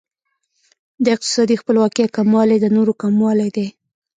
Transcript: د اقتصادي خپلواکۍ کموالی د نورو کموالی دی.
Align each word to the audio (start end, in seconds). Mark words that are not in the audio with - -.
د 1.03 1.05
اقتصادي 1.15 1.55
خپلواکۍ 1.61 2.05
کموالی 2.17 2.57
د 2.61 2.65
نورو 2.75 2.93
کموالی 3.01 3.49
دی. 3.55 3.67